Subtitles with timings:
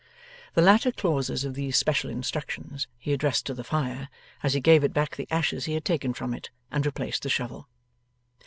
[0.55, 4.09] The latter clauses of these special instructions he addressed to the fire,
[4.41, 7.29] as he gave it back the ashes he had taken from it, and replaced the
[7.29, 7.69] shovel.